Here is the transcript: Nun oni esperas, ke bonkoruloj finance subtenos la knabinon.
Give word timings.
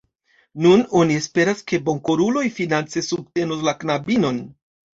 Nun 0.65 0.79
oni 1.01 1.17
esperas, 1.23 1.61
ke 1.73 1.81
bonkoruloj 1.91 2.47
finance 2.57 3.07
subtenos 3.11 3.65
la 3.71 3.79
knabinon. 3.85 4.45